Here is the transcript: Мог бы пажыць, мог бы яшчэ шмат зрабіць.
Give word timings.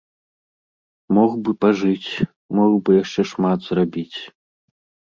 Мог 1.17 1.31
бы 1.43 1.51
пажыць, 1.65 2.09
мог 2.61 2.71
бы 2.89 2.99
яшчэ 3.03 3.21
шмат 3.35 3.59
зрабіць. 3.71 4.19